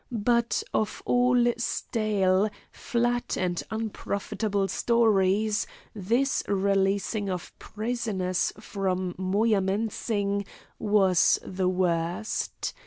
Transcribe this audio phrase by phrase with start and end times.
[0.11, 10.47] But of all stale, flat, and unprofitable stories, this releasing of prisoners from Moyamensing
[10.79, 12.73] was the worst.